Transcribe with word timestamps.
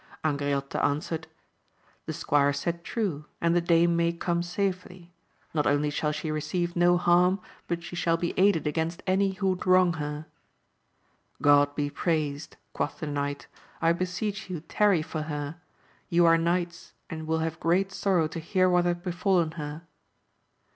Angriote 0.23 0.83
answered, 0.83 1.27
The 2.07 2.13
squire 2.13 2.53
said 2.53 2.83
true 2.83 3.25
and 3.39 3.55
the 3.55 3.61
dame 3.61 3.95
may 3.95 4.11
come 4.11 4.41
safely; 4.41 5.11
not 5.53 5.67
only 5.67 5.91
shall 5.91 6.11
she 6.11 6.31
receive 6.31 6.75
no 6.75 6.97
harm, 6.97 7.39
but 7.67 7.83
she 7.83 7.95
shall 7.95 8.17
be 8.17 8.33
aided 8.35 8.65
against 8.65 9.03
any 9.05 9.33
who 9.33 9.49
would 9.49 9.67
wrong 9.67 9.93
her. 10.01 10.25
God 11.39 11.75
be 11.75 11.91
praised! 11.91 12.57
quoth 12.73 12.99
the 12.99 13.05
knight. 13.05 13.45
I 13.79 13.93
beseech 13.93 14.49
you 14.49 14.61
tarry 14.61 15.03
for 15.03 15.21
her; 15.21 15.61
you 16.09 16.25
are 16.25 16.35
knights 16.35 16.93
and 17.07 17.27
will 17.27 17.41
have 17.45 17.59
great 17.59 17.91
sorrow 17.91 18.27
to 18.29 18.39
hear 18.39 18.67
what 18.67 18.85
hath 18.85 19.03
befallen 19.03 19.51
her. 19.51 19.83